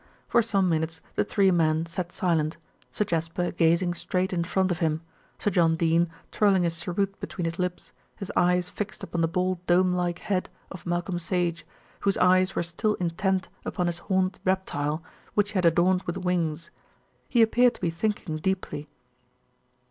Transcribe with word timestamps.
For 0.27 0.41
some 0.41 0.67
minutes 0.67 0.99
the 1.13 1.23
three 1.23 1.51
men 1.51 1.85
sat 1.85 2.11
silent, 2.11 2.57
Sir 2.89 3.05
Jasper 3.05 3.51
gazing 3.51 3.93
straight 3.93 4.33
in 4.33 4.43
front 4.43 4.71
of 4.71 4.79
him, 4.79 5.01
Sir 5.37 5.51
John 5.51 5.75
Dene 5.75 6.09
twirling 6.31 6.63
his 6.63 6.79
cheroot 6.79 7.19
between 7.19 7.45
his 7.45 7.59
lips, 7.59 7.93
his 8.15 8.31
eyes 8.35 8.67
fixed 8.67 9.03
upon 9.03 9.21
the 9.21 9.27
bald 9.27 9.63
dome 9.67 9.93
like 9.93 10.17
head 10.17 10.49
of 10.71 10.87
Malcolm 10.87 11.19
Sage, 11.19 11.67
whose 11.99 12.17
eyes 12.17 12.55
were 12.55 12.63
still 12.63 12.95
intent 12.95 13.47
upon 13.63 13.85
his 13.85 13.99
horned 13.99 14.39
reptile, 14.43 15.03
which 15.35 15.51
he 15.51 15.53
had 15.53 15.65
adorned 15.65 16.01
with 16.07 16.17
wings. 16.17 16.71
He 17.29 17.43
appeared 17.43 17.75
to 17.75 17.81
be 17.81 17.91
thinking 17.91 18.37
deeply. 18.37 18.89